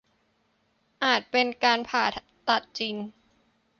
[1.03, 2.05] อาจเป็นการผ่า
[2.49, 2.95] ตัดจริง